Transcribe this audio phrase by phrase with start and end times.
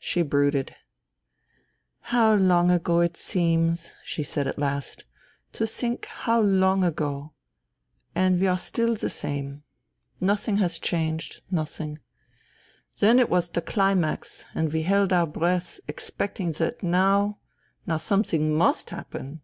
[0.00, 0.74] She brooded."
[2.14, 5.04] How long ago it seems," she said at last."
[5.52, 7.34] To think how long ago!...
[8.12, 9.62] and we are still the same.
[10.20, 11.42] Nothing has changed...
[11.52, 12.00] nothing.
[12.98, 17.38] Then it was the climax, and we held our breath expecting that now...
[17.86, 19.40] now something must happen.